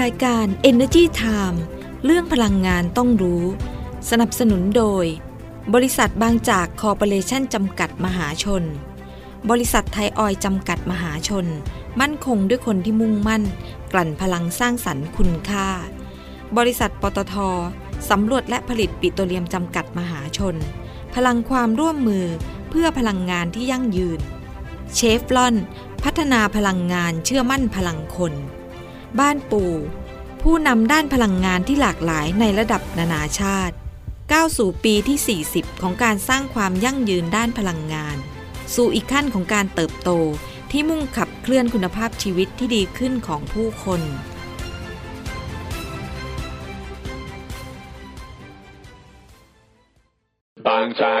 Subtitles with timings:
[0.00, 1.58] รายการ Energy Time
[2.04, 3.44] เรื่องพลังงานต้องรู้
[4.10, 5.04] สนับสนุนโดย
[5.74, 8.62] บริษัทบางจากคอร์ปอเรชั่นจำกัดมหาชน
[9.50, 11.46] บริษัทไทยออยจำกัดมหาชน
[12.00, 13.42] มั่นคงด้วยคนที่มุ่งมั่น
[13.92, 15.68] กลั่นพลังสร้างสรรค์คุณค่า
[16.56, 17.34] บริษัทปตท
[18.10, 20.56] สำรวจและผลิตปิโตรเลียมจำกัดมหาชน
[21.14, 22.26] พลังความร่วมมือ
[22.70, 24.20] เพื่อพลังงานที่ยั่งยืน
[24.94, 25.54] เชฟลอน
[26.04, 28.34] พัฒนาพลังงานเชื่อมั่นพลังคน
[29.20, 29.72] บ้านปู่
[30.42, 33.74] ผู้นำด้านพลังงานที่หลากหลายในระดับนานาชาติ
[34.32, 38.16] ก้าวสู่ปีที่ 40 ของการสร้างความยั่งยืนด้านพลังงาน
[38.74, 40.10] สู่อีกขั้นของการเติบโต
[40.70, 44.02] ที่มุ่งขับเคลื่อนคุณภาพชีวิตที่ดีขึ้นของผู้คน
[50.66, 51.20] บางจาก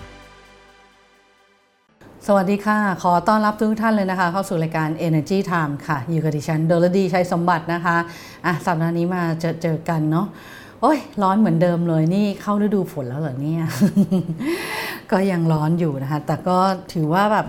[2.27, 7.97] สวัสดีค่ะ ขอต้อนรับทุกท่านเลยนะคะ เข้าสู่รายการ Energy Time ค่ะ อยู่กับดิฉันโดลดีชัยสมบัตินะคะ
[8.45, 10.27] อะสัปดาห์นี้มาเจอเจอกันเนาะ
[10.81, 13.63] โอ้ยร้อนเหมือนเดิมเลยนี่เข้าฤดูฝนแล้วเหรอเนี่ย
[15.11, 16.57] ก็ยังร้อนอยู่นะคะ แต่ก็
[16.93, 17.47] ถือว่าแบบ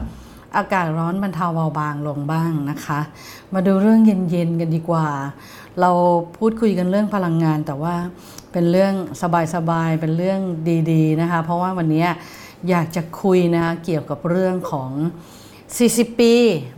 [0.57, 3.01] อากาศร้อนบรรเทาเบาบางลงบ้างนะคะ
[3.55, 5.07] มาดูเรื่องเย็นๆกันดีกว่า
[5.81, 5.91] เรา
[6.39, 7.95] พูดคุยกันเรื่องพลังงาน แต่ว่า
[8.53, 8.95] เป็นเรื่อง
[9.55, 10.41] สบายๆเป็นเรื่อง
[10.93, 12.07] ดี ๆนะคะ เพราะว่าวันนี้
[12.71, 14.91] อยากจะคุยนะเกี่ยวกับเรื่องของ
[15.57, 16.35] 40 ปี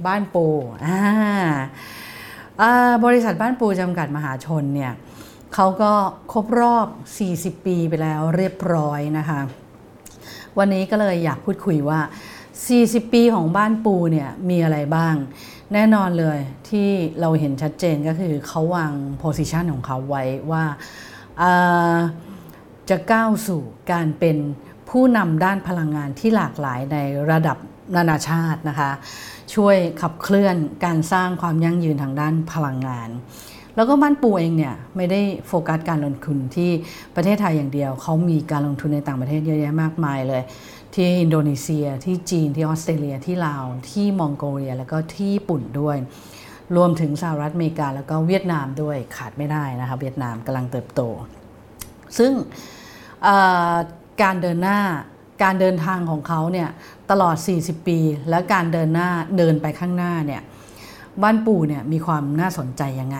[0.06, 0.46] บ้านปู
[0.84, 4.92] อ่าบริษัทบ้านปูจำกัดมหาชนเนี่ย
[5.54, 5.92] เขาก็
[6.32, 6.86] ครบรอบ
[7.28, 9.40] 40 ปีไปแล้วเรียบร้อยนะคะ
[10.58, 12.00] วันนี้ก็เลยอยากพูดคุยว่า
[12.56, 15.14] 40 ปีของบ้านปูเนี่ยมีอะไรบ้าง
[15.72, 16.88] แน่นอนเลยที่
[17.20, 20.64] เราเห็นชัดเจนก็คือเขาวางโพสิชันของเขาไว้ว่า
[22.90, 23.62] จะก้าวสู่
[23.92, 24.36] การเป็น
[24.94, 26.98] ผู้นำด้านพลังงานที่หลากหลายใน
[27.30, 27.58] ระดับ
[27.96, 28.90] นานาชาตินะคะ
[29.54, 33.08] ช่วยขับเคลื่อนการสร้างความยั่งยืนทางด้านพลังงาน
[33.76, 36.70] แล้วก็บ้านปูเองเนี่ยไม่ได้โฟกัสการลงทุนที่
[37.16, 40.42] ประเทศไทยอย่างเดียว เขามีการลงทุนในต่างประเทศเยอะแยะมากมายเลย
[40.94, 45.96] ที่อินโดนีเซียที่จีนที่ออสเตรเลียที่ลาวที่มองโกเลีย แล้วก็ที่ญี่ปุ่นด้วย
[46.76, 51.00] รวมถึงสหรัฐอเมริกาแล้วก็เวียดนามด้วยขาดไม่ได้นะคะเวียดนามกำลังเติบโต
[52.18, 52.32] ซึ่ง
[54.22, 54.80] การเดินหน้า
[55.42, 56.68] การเดินทางของเขาเนี่ย
[57.10, 57.98] ตลอด 40 ปี
[58.28, 60.42] และการเดินหน้าเดินไปข้างหน้าเนี่ย
[61.22, 63.18] บ้านปู่เนี่ยมีความน่าสนใจยังไง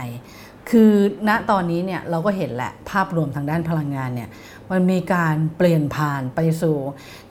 [0.70, 0.92] คือ
[1.28, 4.28] ณตอนนี้เนี่ยเราก็เห็นแหละภาพรวมทางด้านพลังงานเนี่ย
[4.70, 6.76] มันมีการเปลี่ยนผ่านไปสู่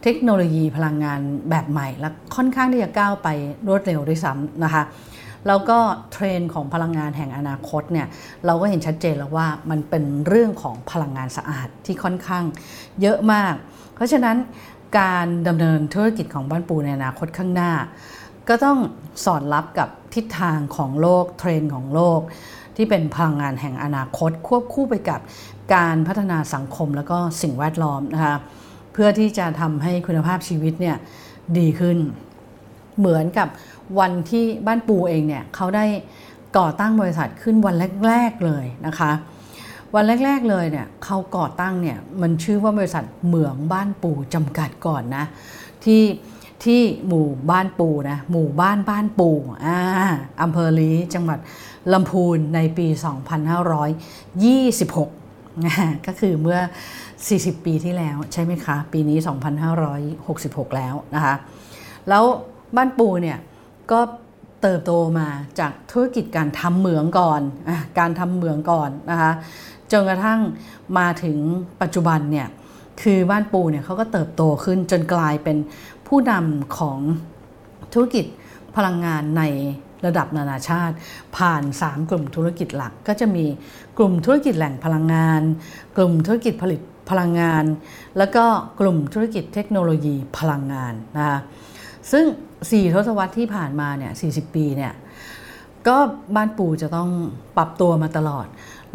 [0.04, 1.20] เทคโนโลยีพลังงาน
[1.50, 3.28] แบบใหม่ และค่อนข้างที่จะก้าวไป
[3.68, 4.84] รวดเร็วด้วยซ้ำนะคะ
[5.48, 5.80] แล้วก็
[6.12, 8.08] เทรนด์ของพลังงานแห่งอนาคตเนี่ย
[8.46, 12.44] เราก็เห็นชัดเจนแล้วว่ามันเป็นเรื่องของพลังงานสะอาดที่ค่อนข้าง
[13.02, 13.54] เยอะมาก
[13.96, 14.38] เพราะฉะนั้น
[15.00, 17.72] การดำเนินธุรกิจของบ้านปูในอนาคตข้างหน้า
[18.50, 18.80] ก็ต้อง
[19.26, 22.20] สอดรับกับทิศทางของโลกเทรนด์ของโลก
[22.76, 25.20] ที่เป็นพลังงานแห่งอนาคต ควบคู่ไปกับ
[25.76, 28.36] การพัฒนาสังคมแล้วก็สิ่งแวดล้อมนะคะ
[28.94, 30.98] เพื่อที่จะทำให้คุณภาพชีวิตเนี่ย
[31.58, 31.98] ดีขึ้น
[33.00, 33.48] เหมือนกับ
[34.00, 35.86] วันที่บ้านปูเองเนี่ยเขาได้
[36.58, 37.76] ก่อตั้งบริษัทขึ้นวัน
[38.08, 39.12] แรก ๆเลยนะคะ
[39.96, 45.26] วันแรก ๆเลยเนี่ยเขาก่อตั้งเนี่ยมันชื่อว่าบริษัทเหมืองบ้านปูจำกัดก่อนนะ
[45.84, 46.04] ที่
[46.64, 49.30] ที่หมู่บ้านปูนะหมู่บ้านบ้านปู
[49.66, 49.80] อ่า
[50.42, 51.40] อำเภอลีจังหวัด
[51.94, 52.88] ลำพูนในปี
[54.48, 56.60] 2526ก็คือเมื่อ
[57.14, 59.18] 40 ปีที่แล้วใช่ไหมคะ ปีนี้
[60.18, 61.36] 2566 แล้วนะคะ
[62.10, 62.26] แล้ว
[62.76, 63.38] บ้านปูเนี่ย
[63.92, 64.00] ก็
[64.62, 65.28] เติบโตมา
[65.60, 69.32] จากธุรกิจการทำเหมืองก่อนอการทำเหมืองก่อนนะคะ
[69.92, 70.40] จนกระทั่ง
[70.98, 71.38] มาถึง
[71.82, 72.48] ปัจจุบันเนี่ย
[73.02, 75.58] คือบ้านปูเนี่ยเขาก็เติบโตขึ้นจนกลายเป็น
[76.08, 77.00] ผู้นำของ
[77.94, 78.26] ธุรกิจ
[78.76, 79.44] พลังงานใน
[80.06, 80.96] ระดับนานาชาติ
[81.38, 83.46] ผ่าน 3 กลุ่มธุรกิจหลักก็จะมี
[83.98, 85.42] กลุ่มธุรกิจแหล่งพลังงาน
[85.98, 87.64] กลุ่มธุรกิจผลิตพลังงาน
[88.18, 88.46] แล้วก็
[88.80, 91.40] กลุ่มธุรกิจเทคโนโลยีพลังงานนะคะ
[92.12, 92.26] ซึ่ง
[92.60, 94.94] 4 ทศวรรษที่ผ่านมาเนี่ย 40 ปีเนี่ย
[95.88, 95.98] ก็
[96.36, 97.10] บ้านปู่จะต้อง
[97.58, 98.48] ปรับตัวมาตลอด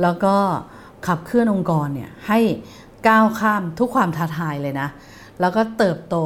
[0.02, 0.34] แล้วก็
[1.06, 2.40] ขับเคลื่อนองค์กรเนี่ยให้
[3.08, 4.88] ก้าวข้ามทุกความท้าทายเลยนะ
[5.40, 6.16] แล้วก็เติบโต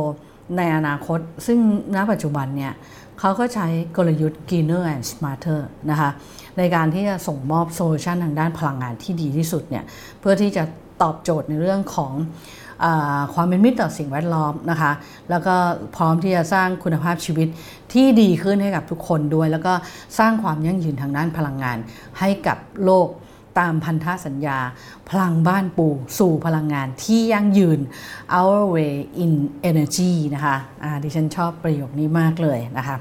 [0.56, 1.58] ในอนาคต ซึ่ง
[1.94, 2.72] ณปัจจุบันเนี่ย
[3.20, 6.10] เขาก็ใช้กลยุทธ์ greener and smarter นะคะ
[6.58, 9.84] ในการที่จะส่งมอบโซลูชันทางด้านพลังงานที่ดีที่สุดเนี่ย
[10.20, 10.64] เพื่อที่จะ
[11.02, 12.12] ตอบโจทย์ในเรื่องของ
[13.34, 14.92] ความเป็นมิตรต่อสิ่งแวดล้อมนะคะ
[15.30, 15.54] แล้วก็
[15.96, 17.48] พร้อมที่จะสร้างคุณภาพชีวิต
[17.92, 19.72] ที่ดีขึ้นให้กับทุกคนด้วย แล้วก็
[20.18, 21.78] สร้างความยั่งยืนทางด้านพลังงาน
[22.18, 23.08] ให้กับโลก
[23.58, 24.58] ตามพันธสัญญา
[25.10, 25.88] พลังบ้านปู
[26.18, 27.80] สู่พลังงานที่ยั่งยืน
[28.38, 29.32] our way in
[29.70, 32.96] energy นะคะะดิฉันชอบประโยคนี้มากเลยนะคะ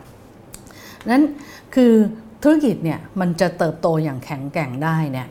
[1.11, 1.23] นั้น
[1.75, 1.93] คือ
[2.43, 5.27] ธุรกิจเนี่ยมันจะเติบโตอย่างแข็งแกร่งได้เนี่ย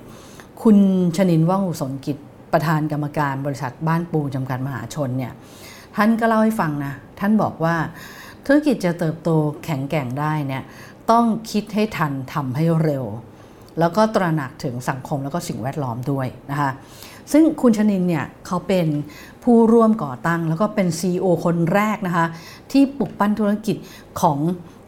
[0.63, 0.77] คุณ
[1.17, 2.17] ชนินว่องอุสนกิจ
[2.53, 5.33] ประธานกรรมการบริษัทบ้านปูจำกัดมหาชนเนี่ย
[5.97, 7.77] ท่านก็เล่าให้ฟังนะท่านบอกว่า
[8.47, 9.31] ธุรกิจจะเติบโต
[9.65, 10.63] แข็งแกร่งได้เนี่ย
[11.11, 13.05] ต้องคิดให้ทันทำให้เร็ว
[13.79, 16.71] แล้วก็ตระหนักถึงสังคมแล้วก็สิ่งแวดล้อมด้วยนะคะ
[17.33, 18.87] ซึ่งคุณชนินเนี่ยเขาเป็น
[19.45, 22.27] ผู้ร่วมก่อตั้ง แล้วก็เป็น CEO คนแรกนะคะ
[22.73, 23.77] ที่ปลุกปั้นธุรกิจ
[24.21, 24.39] ของ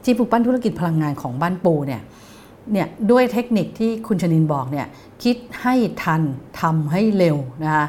[0.04, 2.02] ที่ปลุกปั้นธุรกิจพลังงานของบ้านปูเนี่ย
[2.72, 4.86] เนี่ยด้วยเทคนิคที่คุณชนินบอกเนี่ย
[5.22, 6.22] คิดให้ทัน
[6.60, 7.86] ทำให้เร็วนะคะ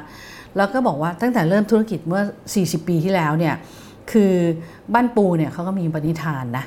[0.58, 2.24] แล้วก็บอกว่าตั้งแต่เริ่มธุรกิจเมื่อ
[2.56, 3.56] 40 ปีที่แล้วเนี่ย
[4.12, 4.34] คือ
[4.94, 6.66] บ้านปูเนี่ยเขาก็มีปณิธานนะ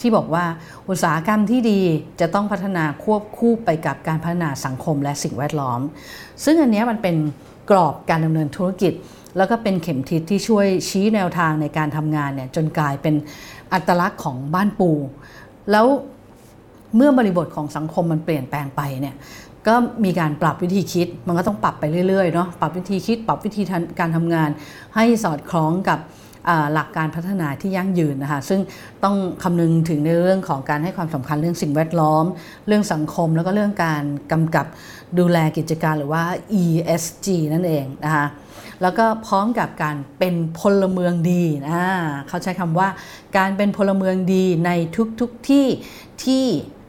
[0.00, 0.44] ที่บอกว่า
[0.88, 1.80] อุตสาหกรรมที่ดี
[2.20, 5.80] จะต้องพัฒนาควบคู่ไปกับการพัฒนาสังคมและสิ่งแวดล้อม
[6.44, 7.16] ซึ่งอันนี้มันเป็น
[7.70, 8.92] กรอบการดำเนินธุรกิจ
[9.36, 13.14] แล้วก็เป็นเข็มทิศที่ช่วยชี้แนวทางในการทำงานเนี่ยจนกลายเป็น
[13.72, 14.90] อัตลักษณ์ของบ้านปู
[15.70, 15.86] แล้ว
[16.96, 19.16] เมื่อบริบทของสังคมมันเปลี่ยนแปลงไปเนี่ย
[19.66, 19.74] ก็
[20.04, 23.62] มีการปรับวิธีคิด มันก็ต้องปรับไปเรื่อยๆเนาะปรับวิธีคิด ปรับวิธี
[24.00, 24.50] การทำงาน
[24.94, 26.00] ให้สอดคล้องกับ
[26.74, 28.60] หลักการพัฒนาที่ยั่งยืนนะคะซึ่ง
[29.04, 32.24] ต้องคำนึงถึงในเรื่องของการให้ความสำคัญเรื่องสิ่งแวดล้อม
[32.66, 34.66] เรื่องสังคมแล้วก็เรื่องการกำกับ
[35.18, 36.22] ดูแลกิจการหรือว่า
[36.62, 38.26] ESG นั่นเองนะคะ
[38.82, 41.82] แล้วก็พร้อมกับการเป็นพลเมืองดีนะ
[42.28, 42.88] เขาใช้คำว่า
[43.36, 44.70] การเป็นพลเมืองดีใน
[45.20, 45.66] ทุกๆทที่
[46.24, 46.44] ที่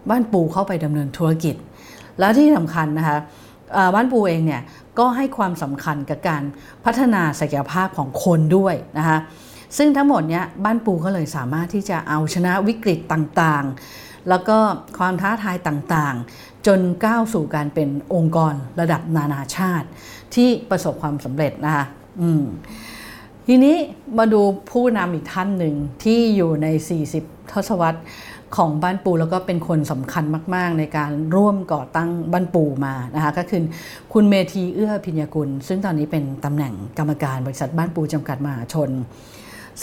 [0.10, 1.56] บ้านปูเข้าไปดำเนินธุรกิจ
[2.20, 3.18] แล้วที่สำคัญนะคะ
[3.96, 4.62] บ้านปูเองเนี่ย
[5.00, 6.44] ก็ให้ความสำคัญกับการ
[6.86, 9.18] พัฒนาศักยภาพของคนด้วยนะคะ
[9.78, 14.58] ซึ่งทั้งหมดเนี้ยบ้านปูก็เลยสามารถที่จะเอาชนะวิกฤตต่างๆ แล้วก็
[15.00, 19.88] ความท้าทายต่างๆ จนก้าวสู่การเป็นองค์กรระดับนานาชาติ
[20.36, 21.86] ที่ประสบความสำเร็จนะคะ
[23.48, 23.78] ทีนี้
[24.18, 24.42] มาดู
[24.72, 26.68] ผู้นำอีกท่านหนึ่งที่อยู่ใน
[27.10, 28.00] 40 ทศวรรษ
[28.58, 30.24] ของบ้านปูแล้วก็เป็นคนสำคัญ
[30.56, 33.64] มาก ๆ ในการร่วมก่อตั้งบ้านปูมานะคะก็คือ
[34.14, 38.90] คุณเมธีเอื้อพิญญกุล ซึ่งตอนนี้เป็นตำแหน่งกรรมการบริษัทบ้านปูจำกัดมหาชน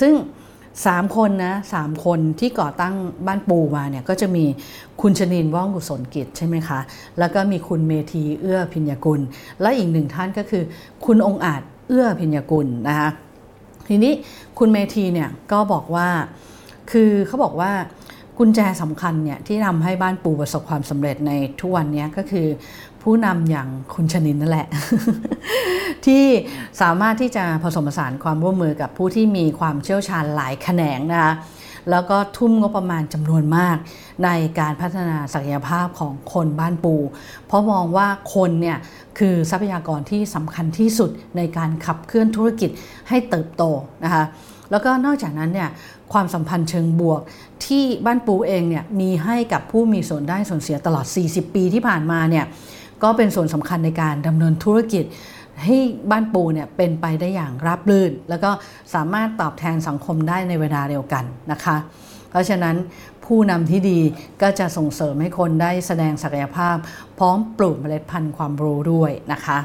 [0.00, 0.12] ซึ่ง
[0.64, 2.94] 3คนนะสามคนที่ก่อตั้ง
[3.26, 4.44] บ้านปูมาเนี่ยก็จะมี
[5.00, 6.80] คุณชนินว่องกุศลกิจใช่ไหมคะ
[7.18, 9.20] แล้วก็มีคุณเมธีเอื้อพิญญกุล
[9.60, 10.62] และอีกหนึ่งท่านก็คือ
[11.06, 13.10] คุณองอาจเอื้อพิญญกุลนะคะ
[13.88, 14.12] ทีนี้
[14.58, 16.08] คุณเมธีเนี่ยก็บอกว่า
[16.90, 17.72] คือเขาบอกว่า
[18.38, 22.47] กุญแจสำคัญเนี่ยที่ทำให้บ้านปูประสบความสำเร็จในทุกวันนี้ก็คือ
[23.03, 24.67] ผู้นำอย่างคุณชนินนั่นแหละ
[26.06, 26.25] ที่
[26.81, 31.35] สามารถที่จะผสมผสานความร่วมมือกับผู้ที่มีความเชี่ยวชาญหลายแขนงนะคะ
[31.90, 33.76] แล้วก็ทุ่มงบประมาณจำนวนมาก
[34.25, 36.95] ในการพัฒนาศักยภาพของคนบ้านปู
[37.47, 38.78] เพราะมองว่าคนเนี่ย
[39.19, 42.71] คือทรัพยากรที่สำคัญที่สุดในการขับเคลื่อนธุรกิจ
[43.09, 43.62] ให้เติบโต
[44.05, 44.25] นะคะ
[44.70, 45.70] แล้วก็นอกจากนั้นเนี่ย
[46.12, 47.20] ความสัมพันธ์เชิงบวก
[47.66, 52.44] ที่บ้านปูเองเนี่ยมีให้กับผู้มีส่วนได้ส่วนเสียตลอด 40 ปีที่ผ่านมาเนี่ย
[53.02, 55.04] ก็เป็นส่วนสำคัญในการดำเนินธุรกิจ
[55.64, 55.76] ให้
[56.11, 58.50] บ้านปูเนี่ยเป็นไปได้อย่างราบรื่น แล้วก็
[58.94, 61.76] สามารถตอบแทนสังคมได้ในเวลาเดียวกันนะคะ
[62.30, 62.76] เพราะฉะนั้น
[63.25, 64.00] ผู้นำที่ดี
[64.42, 66.76] ก็จะส่งเสริมให้คนได้แสดงศักยภาพ
[67.18, 69.58] พร้อมปลูกเมล็ดพันธุ์ความรู้ด้วยนะคะ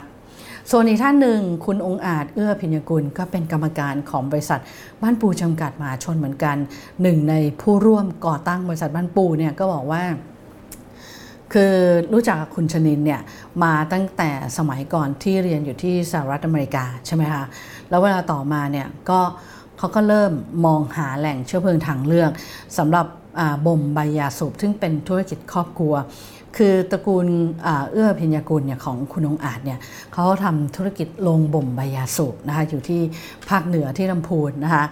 [0.70, 4.60] ส่วนอีกท่านหนึ่งคุณองอาจเอื้อพิญญกุลก็เป็นกรรมการของบริษัท
[5.02, 6.58] บ้านปูจำกัดมหาชนเหมือนกัน
[7.02, 10.04] หนึ่งในผู้ร่วมก่อตั้งบริษัทบ้านปูเนี่ยก็บอกว่า
[11.54, 11.74] คือ
[12.14, 13.22] รู้จักคุณชนินเนี่ย
[13.64, 17.44] มาตั้งแต่สมัยก่อนที่เรียนอยู่ที่สหรัฐอเมริกาใช่ไหมคะ
[17.90, 19.20] แล้วเวลาต่อมาเนี่ยก็
[19.78, 20.32] เขาก็เริ่ม
[20.66, 22.32] มองหาแหล่งเชื้อเพลิงทางเลือก
[22.78, 23.06] สำหรับ
[23.66, 25.94] บ่มใบยาสูบซึ่งเป็นธุรกิจครอบครัว
[26.58, 27.28] คือตระกูล
[27.92, 29.80] เอื้อพิญญากุลเนี่ยของคุณองอาจเนี่ย
[30.14, 33.02] เขาทำธุรกิจโรงบ่มใบยาสูบนะคะอยู่ที่
[33.50, 34.86] ภาคเหนือที่ลำพูนนะคะ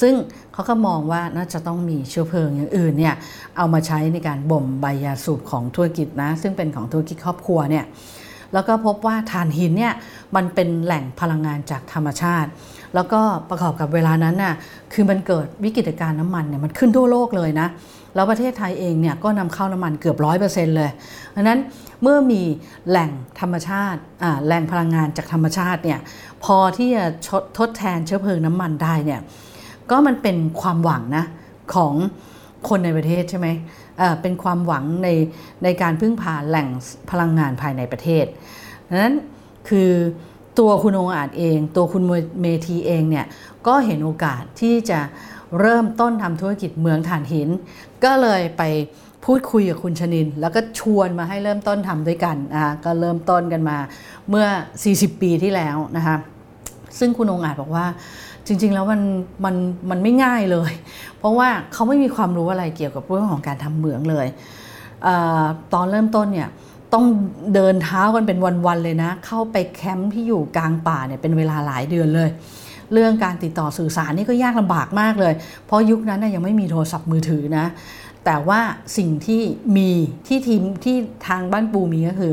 [0.00, 0.14] ซึ่ง
[0.52, 3.14] เขาก็มองว่าน่าจะต้องมีเชื้อเพลิงอย่างอื่นเนี่ย
[3.56, 7.84] เอามาใช้ในการบ่มใบยาสูบของธุรกิจนะซึ่งเป็นของธุรกิจครอบครัวเนี่ย
[8.52, 9.94] แล้วก็พบว่าถ่านหินเนี่ย
[10.36, 12.50] มันเป็นแหล่งพลังงานจากธรรมชาติ
[12.94, 14.54] แล้วก็ประกอบกับเวลานั้นน่ะ
[14.92, 17.68] คือมันเกิดวิกฤตการณ์น้ำมันเนี่ยมันขึ้นทั่วโลกเลยนะ
[18.14, 20.90] แล้วประเทศไทยเองเนี่ยก็นำเข้าน้ำมันเกือบร้อยเปอร์เซ็นต์เลย
[21.34, 21.58] ดังนั้น
[22.02, 22.42] เมื่อมี
[22.88, 24.00] แหล่งธรรมชาติ
[24.46, 26.00] แหล่งพลังงานจากธรรมชาติเนี่ย
[26.44, 27.04] พอที่จะ
[27.58, 29.20] ทดแทนเชื้อเพลิงน้ำมันได้เนี่ย
[29.90, 31.24] ก็มันเป็นความหวังนะ
[31.74, 31.94] ของ
[32.68, 33.48] คนในประเทศใช่ไหม
[34.22, 35.08] เป็นความหวังใน
[35.64, 36.68] ในการพึ่งพาแหล่ง
[37.10, 38.24] พลังงานภายในประเทศ
[38.88, 39.14] ดังนั้น
[39.68, 39.90] คือ
[40.58, 42.02] ตัวคุณองอาจเอง ตัวคุณ
[42.40, 43.26] เมทีเองเนี่ย
[43.66, 45.00] ก็เห็นโอกาสที่จะ
[45.60, 47.48] เริ่มต้นทำธุรกิจเมืองถ่านหิน
[48.04, 48.62] ก็เลยไป
[49.24, 53.76] พูดคุยกับคุณชนิน แล้วก็ชวนมาให้เริ่มต้นทำด้วยกันอะก็เริ่มต้นกันมา
[54.28, 54.46] เมื่อ
[54.84, 56.16] 40 ปีที่แล้วนะคะ
[56.98, 57.86] ซึ่งคุณองอาจบอกว่า
[58.46, 59.00] จริง ๆ แล้วมัน
[59.44, 59.54] มัน
[59.90, 60.72] มันไม่ง่ายเลย
[61.18, 64.26] เพราะว่าเขาไม่มีความรู้อะไรเกี่ยวกับเรื่องของการทำเหมืองเลย
[65.04, 65.08] เอ
[65.72, 66.48] ตอนเริ่มต้นเนี่ย
[66.94, 67.04] ต้อง
[67.54, 72.30] เดินเท้ากันเป็นวัน ๆ เลยนะ เข้าไปแคมป์ที่อยู่กลางป่าเนี่ยเป็นเวลาหลายเดือนเลย
[72.92, 75.34] เรื่องการติดต่อสื่อสารนี่ก็ยากลำบากมากเลย
[75.66, 77.66] เพราะยุคนั้นยังไม่มีโทรศัพท์มือถือนะ
[78.24, 78.60] แต่ว่า
[78.96, 79.42] สิ่งที่
[79.76, 79.90] มี
[80.26, 82.32] ที่ทีมที่ทางบ้านปูมีก็คือ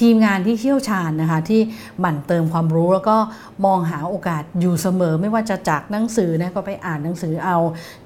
[0.00, 1.60] ทีมงานที่เชี่ยวชาญนะคะที่
[2.00, 3.16] หมั่นเติมความรู้แล้วก็
[3.66, 7.58] มองหาโอกาสอยู่เสมอ ไม่ว่าจะจากหนังสือนะก็ไปอ่านหนังสือเอา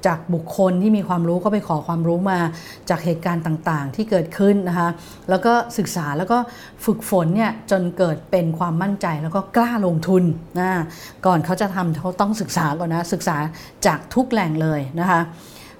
[0.06, 2.38] จากบุคคลที่มีความรู้ก็ไปขอความรู้มา
[2.90, 4.88] จากเหตุการณ์ต่างๆ ที่เกิดขึ้นนะคะ
[5.30, 6.38] แล้วก็ศึกษาแล้วก็
[6.84, 10.22] ฝึกฝนเนี่ยจนเกิดเป็นความมั่นใจแล้วก็กล้าลงทุน
[10.60, 10.70] นะ
[11.26, 13.36] ก่อนเขาจะทำเขาต้องศึกษาก่อนนะศึกษา
[13.86, 15.20] จากทุกแหล่งเลยนะคะ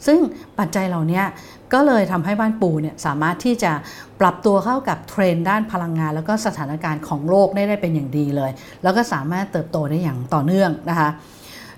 [0.07, 0.19] ซึ่ง
[0.59, 1.23] ปัจจัยเหล่านี้
[1.73, 3.73] ก็เลยทำให้บ้านปูเนี่ยสามารถที่จะ
[4.21, 8.51] ปรับตัวเข้ากับเทรนด์ด้านพลังงาน แล้วก็สถานการณ์ของโลกได้ได้เป็นอย่างดีเลย
[8.83, 11.09] แล้วก็สามารถเติบโตได้อย่างต่อเนื่องนะคะ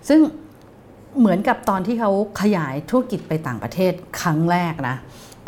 [0.09, 0.21] ซึ่ง
[1.19, 4.97] เหมือนกับตอนที่เขาขยายธุรกิจไปต่างประเทศครั้งแรกนะ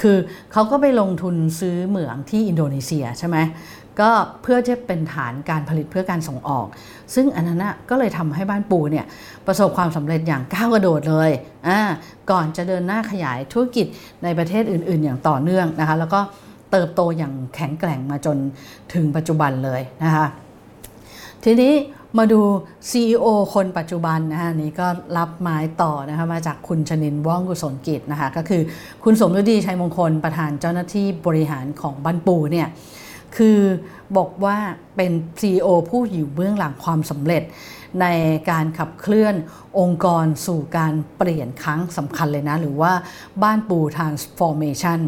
[0.03, 0.17] คือ
[0.53, 3.37] เขาก็ไปลงทุนซื้อเหมืองที่อินโดนีเซียใช่ไหม
[4.01, 4.11] ก็
[4.43, 6.67] เพื่อจะเป็นฐานการผลิตเพื่อการส่งออก
[7.15, 9.05] ซึ่งอันนั้นก็เลยทำให้บ้านปูเนี่ย
[9.47, 11.31] ประสบความสำเร็จอย่างก้าวกระโดดเลย
[11.69, 11.79] อ่า
[12.31, 13.87] ก่อนจะเดินหน้าขยายธุรกิจ
[14.25, 16.21] ในประเทศอื่น ๆ อย่างต่อเนื่องนะคะ แล้วก็
[16.73, 18.37] เติบโตอย่างแข็งแกร่งมาจน
[18.95, 20.27] ถึงปัจจุบันเลยนะคะ
[21.45, 21.75] ทีนี้
[22.19, 22.41] มาดู
[22.91, 24.87] CEO คนปัจจุบันนะคะนี่ก็
[25.19, 28.63] รับไม้ต่อนะคะมาจากคุณชนินว่องกุศลกิจนะคะก็คือ
[29.05, 32.69] คุณสมฤดีชัยมงคลประธานเจ้าหน้าที่บริหารของบ้านปูเนี่ย
[33.37, 33.61] คือ
[34.17, 34.57] บอกว่า
[34.97, 37.43] เป็น CEO ผู้อยู่เบื้องหลังความสำเร็จ
[38.01, 38.07] ใน
[38.51, 39.35] การขับเคลื่อน
[39.79, 42.93] องค์กรสู่การเปลี่ยนครั้งสำคัญเลยนะ หรือว่า
[43.43, 45.01] บ้านปู transformation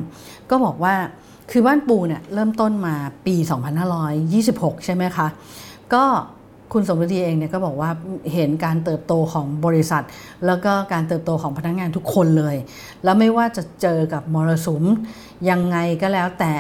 [0.50, 0.94] ก็บอกว่า
[1.50, 2.94] คือบ้านปูเนี่ยเริ่มต้นมา
[3.26, 3.37] ปี
[3.90, 5.28] 2526 ใช่ไหมคะ
[5.94, 6.04] ก็
[6.73, 7.91] คุณสมฤดีเองเนี่ยก็บอกว่า
[8.33, 10.05] เห็นการเติบโตของบริษัท
[10.47, 12.57] แล้วก็การเติบโตของพนักงานทุกคนเลย
[13.05, 14.85] แล้วไม่ว่าจะเจอกับมรสุม
[15.51, 16.55] ยังไงก็แล้วแต่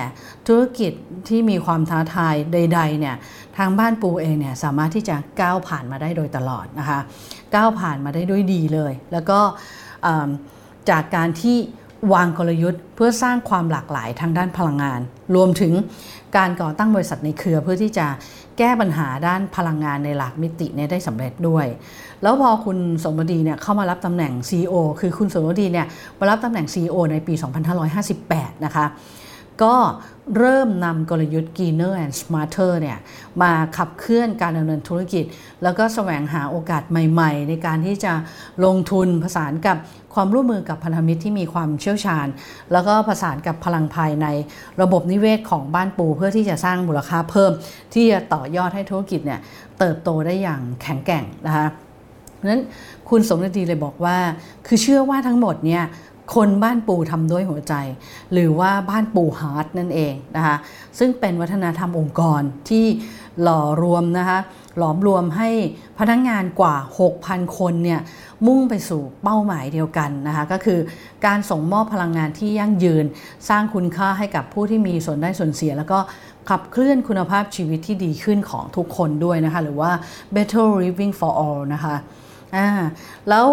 [0.46, 0.92] ธุรกิจ
[1.28, 3.16] ที่มีความท้าทายใดๆเนี่ย
[3.58, 6.98] ทางบ้านปูเองเนี่ยสามารถที่จะก้าวผ่านมาได้โดยตลอดนะคะ
[7.54, 9.38] ก้าวผ่านมาได้ด้วยดีเลย แล้วก็
[10.90, 11.58] จากการที่
[12.12, 15.00] วางกลยุทธ์เพื่อสร้างความหลากหลายทางด้านพลังงาน
[15.34, 15.72] รวมถึง
[16.36, 18.06] การก่อตั้งบริษัทในเครือเพื่อที่จะ
[18.58, 21.66] แก้ปัญหาด้านพลังงานในหลากมิติเนี่ยได้สำเร็จด้วย
[22.22, 25.86] แล้วพอคุณสมบดีเนี่ยเข้ามารับตำแหน่ง CEO คือคุณสมบดีเนี่ย
[26.18, 27.34] มารับตำแหน่ง CEO ในปี
[27.98, 28.86] 2558 นะคะ
[29.62, 29.74] ก็
[30.36, 32.98] เริ่มนำกลยุทธ์ Greener and Smarter เนี่ย
[33.42, 35.24] มาขับเคลื่อนการดำเนินธุรกิจ
[35.62, 38.12] แล้วก็แสวงหาโอกาสใหม่ ๆ ในการที่จะ
[38.64, 39.76] ลงทุนผสานกับ
[40.14, 42.26] ความร่วมมือกับพันธมิตรที่มีความเชี่ยวชาญ
[42.72, 44.26] แล้วก็ผสานกับพลังภายใน
[44.82, 47.52] ระบบนิเวศของบ้านปูเพื่อที่จะสร้างมูลค่าเพิ่ม
[47.94, 49.40] ที่จะต่อยอดให้ธุรกิจเนี่ย
[49.78, 51.66] เติบโตได้อย่างแข็งแกร่งนะคะ
[52.34, 52.62] เพราะฉะนั้น
[53.08, 54.16] คุณสมฤดีเลยบอกว่า
[54.66, 55.84] คือเชื่อว่าทั้งหมดเนี่ย
[56.34, 57.74] คนบ้านปูทำด้วยหัวใจ
[58.32, 60.56] หรือว่าบ้านปู Heart นั่นเองนะคะ
[60.98, 62.86] ซึ่งเป็นวัฒนธรรมองค์กรที่
[63.42, 64.38] หล่อรวมนะคะ
[64.78, 65.50] หลอมรวมให้
[65.98, 66.76] พนักงงานกว่า
[67.16, 68.00] 6,000 คนเนี่ย
[68.46, 70.78] มุ่งไปสู่เป้าหมายเดียวกันนะคะก็คือ
[71.26, 73.04] การส่งมอบพลังงานที่ยั่งยืน
[73.48, 75.98] สร้างคุณค่าให้กับผู้ที่มีส่วนได้ส่วนเสีย แล้วก็
[76.48, 79.90] ขับเคลื่อนคุณภาพชีวิตที่ดีขึ้นของทุกคนด้วยนะคะหรือว่า
[80.34, 81.96] better living for all นะคะ
[82.56, 82.68] อ่า
[83.28, 83.46] แล้ว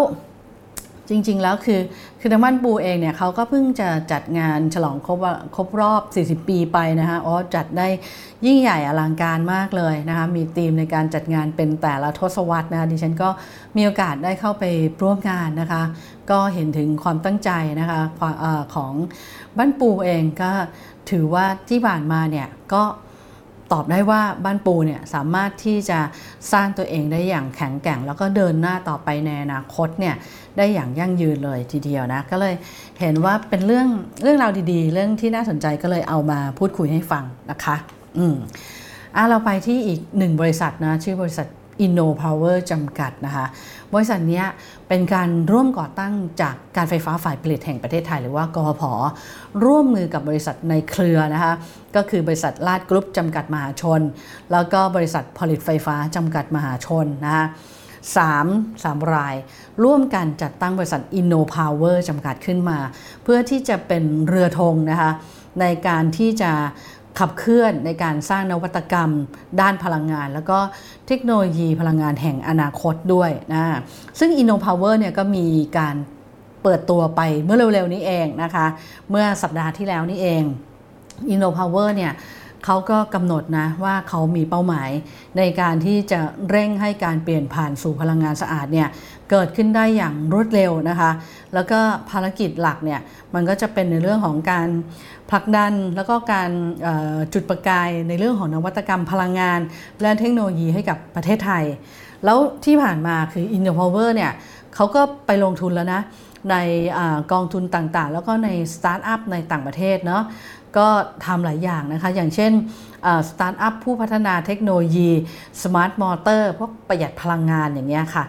[1.08, 1.80] จริง ๆ แล้วคือ
[2.20, 5.18] คือทางบ้านปูเองเนี่ยเขาก็เพิ่งจะจัดงานฉลองครบ
[5.56, 7.88] ครบรอบ 40 ปีไปนะคะอ๋อจัดได้
[8.46, 13.28] ยิ่งใหญ่อลังการมากเลยนะคะมีธีมในการจัดงานเป็นแต่ละทศวรรษนะคะดิฉันก็
[13.76, 14.64] มีโอกาสได้เข้าไป
[15.02, 15.82] ร่วมงานนะคะ
[16.30, 18.00] ก็เห็นถึงความตั้งใจนะคะ
[18.74, 18.92] ของ
[19.56, 20.52] บ้านปูเองก็
[21.10, 22.82] ถือว่าที่ผ่านมาเนี่ยก็
[23.72, 26.00] ตอบได้ว่าบ้านปูเนี่ยสามารถที่จะ
[26.52, 30.14] สร้างตัวเองได้อย่างแข็งแกร่ง แล้วก็เดินหน้าต่อไปในอนาคตเนี่ย
[30.56, 32.54] ได้อย่างยั่งยืนเลยทีเดียวนะ ก็เลย
[33.00, 33.88] เห็นว่าเป็นเรื่อง
[34.22, 37.76] เรื่องราวดีๆ เรื่องที่น่าสนใจก็เลยเอามาพูดคุยให้ฟังนะคะ
[38.18, 38.36] อืม
[39.16, 41.46] อะเราไปที่อีกหนึ่งบริษัทนะ ชื่อบริษัท
[41.84, 43.46] InnoPower จำกัดนะคะ
[43.94, 44.42] บริษัทนี้
[44.88, 48.82] เป็นการร่วมก่อตั้งจากการไฟฟ้าฝ่ายผลิตแห่งประเทศไทย หรือว่ากพพ
[49.64, 51.54] ร่วมมือกับบริษัทในเครือนะคะ
[51.96, 54.00] ก็คือบริษัทลาดกรุ๊ปจำกัดมหาชน
[54.52, 57.46] แล้วก็บริษัทผลิตไฟฟ้าจำกัดมหาชนนะคะ
[58.16, 58.46] สาม
[58.84, 59.36] สามราย
[59.84, 62.78] ร่วมกันจัดตั้งบริษัท InnoPower จำกัดขึ้นมา
[63.22, 65.10] เพื่อที่จะเป็นเรือธงนะคะ
[65.60, 66.52] ในการที่จะ
[67.18, 69.10] ขับเคลื่อนในการสร้างนวัตกรรม
[69.60, 70.58] ด้านพลังงาน แล้วก็
[71.06, 73.62] เทคโนโลยีพลังงานแห่งอนาคตด้วยนะ
[74.18, 75.46] ซึ่ง InnoPower เนี่ยก็มี
[75.78, 75.96] การ
[76.62, 78.66] เปิดตัวไปเมื่อเร็วๆนี้เองนะคะ
[79.10, 80.42] เมื่อสัปดาห์ที่แล้วนี่เอง
[81.34, 82.12] InnoPower เนี่ย
[82.68, 84.90] เขาก็กำหนดนะว่าเขามีเป้าหมาย
[85.38, 86.20] ในการที่จะ
[86.50, 88.88] เร่งให้การเปลี่ยนผ่านสู่พลังงานสะอาดเนี่ย
[89.30, 91.10] เกิดขึ้นได้อย่างรวดเร็วนะคะ
[91.54, 91.78] แล้วก็
[92.10, 93.00] ภารกิจหลักเนี่ย
[93.34, 94.68] มันก็จะเป็นในเรื่องของการ
[95.30, 96.50] ผลักดันแล้วก็การ
[97.34, 99.60] จุดประกายในเรื่องของนวัตกรรมพลังงาน
[100.00, 101.64] และเทคโนโลยีให้กับประเทศไทย
[102.24, 104.32] แล้วที่ผ่านมาคือ InnoPower เนี่ย
[104.74, 106.02] เขาก็ไปลงทุนแล้วนะ
[106.50, 106.56] ใน
[106.98, 107.00] อ
[107.32, 110.22] กองทุนต่างๆ แล้วก็ในสตาร์ทอัพในต่างประเทศเนาะ
[110.78, 110.88] ก็
[111.26, 112.52] ทำหลายอย่างนะคะ อย่างเช่น
[113.28, 115.10] สตาร์ทอัพผู้พัฒนาเทคโนโลยี
[115.62, 118.24] Smart Motor พวกประหยัดพลังงานอย่างเงี้ยค่ะ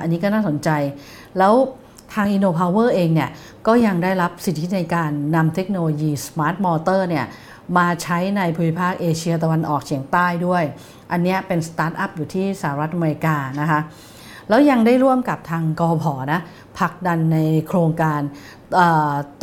[0.00, 0.68] อันนี้ก็น่าสนใจ
[1.38, 1.54] แล้ว
[2.14, 3.30] ทาง InnoPower เองเนี่ย
[3.66, 7.26] ก็ยังได้รับสิทธิในการนำเทคโนโลยี Smart Motor เนี่ย
[7.78, 10.64] มาใช้ในภูมิภาคเอเชียตะวันออกเฉียงใต้ด้วย
[11.12, 13.80] อันนี้เป็นสตาร์ทอัพอยู่ที่สหรัฐอเมริกานะคะ
[14.48, 16.40] แล้วยังได้ร่วมกับทางกอพอนะ
[16.78, 18.20] ผลักดันในโครงการ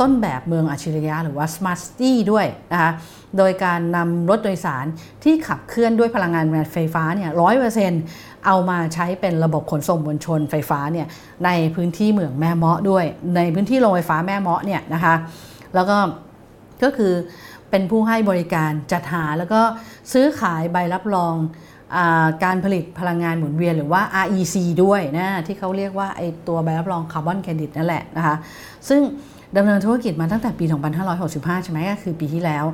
[0.00, 2.90] ต้นแบบเมืองอัจฉริยะหรือว่า Smart City ด้วยนะคะ
[3.38, 4.86] โดยการนำรถโดยสาร
[5.24, 8.02] ที่ขับเคลื่อนด้วยพลังงานไฟฟ้าเนี่ยร้อยเปอร์เซ็นต์
[8.46, 11.06] เอามาใช้เป็นระบบขนส่งมวลชนไฟฟ้าเนี่ย
[11.44, 13.04] ในพื้นที่เมืองแม่เมาะด้วย
[13.36, 15.14] ในพื้นที่โรงไฟฟ้าแม่เมาะเนี่ยนะคะ
[15.74, 15.96] แล้วก็
[16.82, 17.12] ก็คือ
[17.70, 19.60] เป็นผู้ให้บริการจัดหาแล้วก็
[20.12, 21.34] ซื้อขายใบรับรอง
[22.44, 28.36] การผลิตพลังงานหมุนเวียนหรือว่า REC ด้วยนะที่เขาเรียกว่าไอตัวใบรับรองคาร์บอนเครดิตนั่นแหละนะคะ
[28.88, 29.00] ซึ่ง
[29.56, 30.64] ดำเนินธุรกิจมาตั้งแต่ปี
[31.14, 32.64] 2565 ใช่ไหมก็คือปีที่แล้ว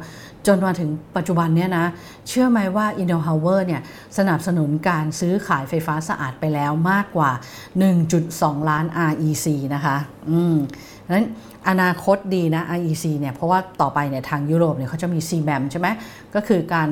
[0.47, 1.87] จนมาถึงปัจจุบันเนี่ยนะ
[2.29, 3.83] เชื่อไหมว่า i n n o h o w e r เนี่ย
[4.19, 7.31] สนับสนุนการซื้อขายไฟฟ้าสะอาดไปแล้วมากกว่า
[8.01, 9.97] 1.2 ล้าน REC นะคะ
[10.31, 10.57] อืม
[11.13, 11.27] นั้น
[11.69, 15.89] อนาคตดีนะ IEC เนี่ยเพราะว่าต่อไปเนี่ยทางยุโรปเนี่ยเขาจะมี CBAM ใช่ไหม
[16.35, 16.89] ก็คือการ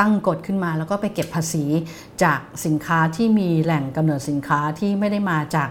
[0.00, 1.64] ตั้งกฎขึ้นมาแล้วก็ไปเก็บภาษี
[2.22, 5.68] จากสินค้าที่มีแหล่งกำเนิดสินค้าที่ไม่ได้มาจาก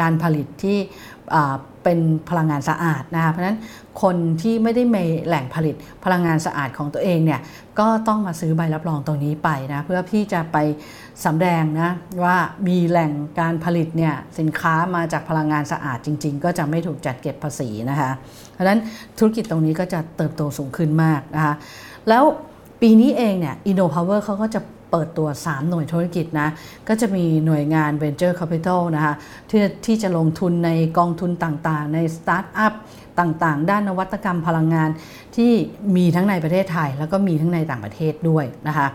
[0.00, 0.78] การผลิตที่
[1.84, 3.58] เป็นพลังงานสะอาดนะคะเพราะฉะนั้น
[4.02, 7.40] คนที่ไม่ได้มีแหล่งผลิตพลังงานสะอาดของตัวเองเนี่ย
[7.78, 10.56] ก็ต้องมาซื้อใบรับรองตรงนี้ไปนะเพื่อพี่จะไป
[11.24, 11.90] สำแดงนะ
[12.24, 12.36] ว่า
[12.68, 18.10] มีแหล่งการผลิตเนี่ยสินค้ามาจากพลังงานสะอาดจริง ๆ ก็จะไม่ถูกจัดเก็บภาษีนะคะ
[18.52, 18.78] เพราะฉะนั้น
[19.18, 21.54] ธุรกิจตรงนี้ก็จะเติบโตสูงขึ้นมากนะคะ
[22.08, 22.24] แล้ว
[22.82, 24.60] ปีนี้เองเนี่ย InnoPower เขาก็จะ
[24.90, 26.48] เปิดตัว 3 หน่วยธุรกิจนะ
[26.88, 29.14] ก็จะมีหน่วยงาน Venture Capital นะคะ
[29.50, 32.72] ที่ที่จะลงทุนในกองทุนต่างๆ ในสตาร์ทอัพ
[33.20, 34.90] ต่างๆ ด้านนวัตกรรมพลังงาน
[35.36, 35.52] ที่
[35.96, 38.88] มีทั้งในประเทศไทย แล้วก็มีทั้งในต่างประเทศด้วยนะคะ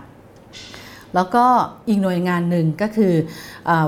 [1.16, 1.46] แล้วก็
[1.88, 3.14] อีกหน่วยงานหนึ่งก็คือ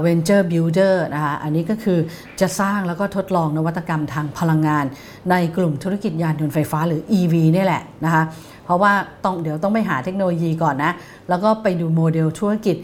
[0.05, 1.99] Venture Builder นะคะ อันนี้ก็คือ
[2.41, 4.85] จะสร้างแล้วก็ทดลองนวัตกรรมทางพลังงาน
[5.31, 8.23] ในกลุ่มธุรกิจยานยนต์ไฟฟ้าหรือ EV นี่แหละนะคะ
[8.67, 8.93] เพราะว่า
[9.25, 10.91] ต้องเดี๋ยวต้องไปหาเทคโนโลยีก่อนนะ
[11.29, 12.75] แล้วก็ไปดูโมเดลธุรกิจ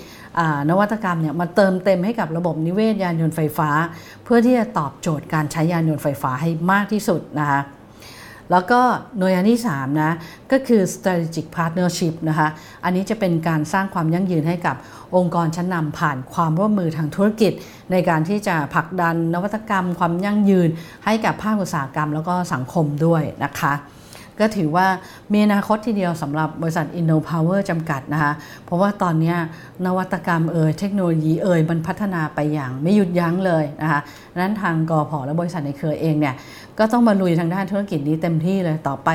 [0.70, 3.70] นวัตกรรมเนี่ยมาเติมเต็มให้กับระบบนิเวศยานยนต์ไฟฟ้า
[4.24, 7.62] เพื่อที่จะตอบโจทย์การใช้ยานยนต์ไฟฟ้าให้มากที่สุดนะคะ
[8.52, 8.82] แล้วก็
[9.18, 10.12] หน่วยงานที่3นะ
[10.52, 12.48] ก็คือ strategic partnership นะคะ
[12.84, 14.76] อันนี้จะเป็นการสร้างความยั่งยืนให้กับ
[15.16, 17.54] องค์กรชั้นนำผ่านความร่วมมือทางธุรกิจ
[17.92, 20.70] ในการที่จะผลักดันนวัตกรรม ความยั่งยืน
[21.06, 23.74] ให้กับภาคอุตสาหกรรม แล้วก็สังคมด้วยนะคะ
[24.40, 24.88] ก็ถือว่า
[25.34, 28.34] มีอนาคตทีเดียวสำหรับบริษัท InnoPower จำกัดนะคะ
[28.66, 29.36] เพราะว่าตอนนี้
[29.86, 34.02] นวัตกรรมเอ่ยเทคโนโลยีเอ่ยมันพัฒนาไปอย่างไม่หยุดยั้งเลยนะคะ
[34.36, 36.36] นั้นทางกอพอและบริษัทในเครือเองเนี่ย
[36.80, 39.10] ก็ต้องมาลุยทางด้านธุรกิจนี้เต็มที่เลยต่อไป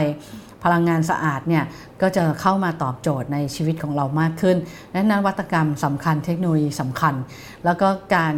[0.64, 1.64] พลังงานสะอาดเนี่ย
[2.02, 4.56] ก็จะเข้ามาตอบโจทย์ในชีวิตของเรามากขึ้น
[4.94, 7.14] นั้นนวัตกรรมสำคัญเทคโนโลยีสำคัญ
[7.64, 8.34] แล้วก็การ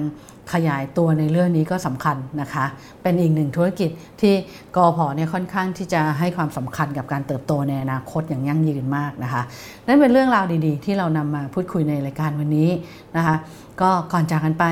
[0.53, 2.65] ขยายตัวในเรื่องนี้ก็สำคัญนะคะ
[3.03, 4.35] เป็นอีกหนึ่งธุรกิจที่
[4.77, 9.43] กอพอเนี่ยค่อนข้างที่จะให้ความสำคัญกับการเติบโตในอนาคตอย่างยั่งยืนมากนะคะ
[9.87, 12.71] นั่นเป็นเรื่องราวดีๆ ที่เรานำมาพูดคุยในรายการวันนี้
[13.17, 13.37] นะคะ
[13.81, 14.65] ก็ก่อนจากกันไป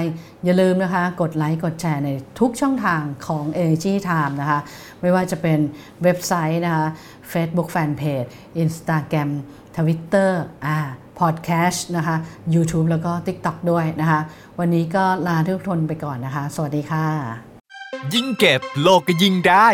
[0.45, 2.11] อย่าลืมนะคะ กดไลค์กดแชร์ใน
[2.41, 4.61] ทุกช่องทางของ Energy Time นะคะ
[5.01, 5.59] ไม่ว่าจะเป็น
[6.03, 6.87] เว็บไซต์นะคะ
[7.33, 8.29] Facebook Fanpage
[8.62, 9.31] Instagram
[9.77, 10.31] Twitter
[10.67, 10.79] อ่า
[11.20, 12.16] พอดแคสต์นะคะ
[12.54, 14.20] YouTube แล้วก็ TikTok ด้วยนะคะ
[14.59, 17.07] วันนี้ก็ลาทุกคนไปก่อนนะคะ สวัสดีค่ะ
[18.14, 19.68] ยิ่งเก็บโลกก็ยิ่งได้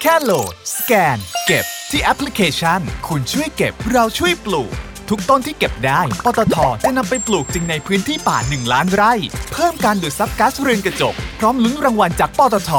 [0.00, 4.72] แค่โหลด สแกน เก็บที่แอปพลิเคชัน คุณช่วยเก็บเราช่วยปลูก
[5.08, 9.12] ทุกต้นที่เก็บได้ ปตทจะนำไปปลูกจริงในพื้นที่ป่า 1 ล้านไร่
[9.52, 12.70] เพิ่มการดูดซับก๊าซเรือนกระจก พร้อมลุ้นรางวัลจากปตท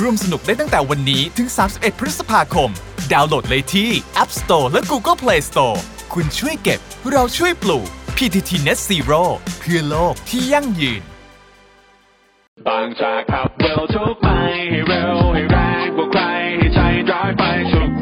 [0.00, 2.70] ร่วมสนุกได้ตั้งแต่วันนี้ถึง 31 พฤษภาคม
[3.12, 3.90] ดาวน์โหลดเลยที่
[4.22, 5.78] App Store และ Google Play Store
[6.18, 9.22] คุณช่วยเก็บ เราช่วยปลูก PTT Net Zero
[9.58, 11.02] เพื่อโลกที่ยั่งยืน
[12.66, 14.26] บางจากขับเร็วทุกไป
[14.70, 16.22] ให้เร็วให้แรงกว่าใคร
[16.56, 18.01] ให้ใช้ดรายไปทุก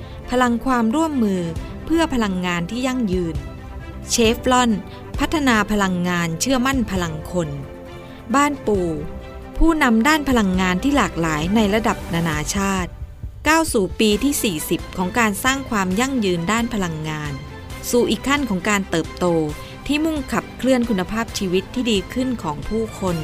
[0.31, 1.41] พลังความร่วมมือ
[1.85, 3.35] เพื่อพลังงานที่ยั่งยืน
[4.09, 4.71] เชฟลอน
[5.19, 7.49] พัฒนาพลังงานเชื่อมั่นพลังคน
[8.35, 8.89] บ้านปู่
[9.57, 12.91] ผู้นำด้านพลังงานที่หลากหลายในระดับนานาชาติ
[13.47, 17.33] ก้าวสู่ปีที่ 40 ของการสร้างความยั่งยืนด้านพลังงาน
[17.89, 19.25] สู่อีกขั้นของการเติบโต
[19.87, 23.17] ที่มุ่งขับเคลื่อนคุณภาพชีวิตที่ดีขึ้นของผู้คน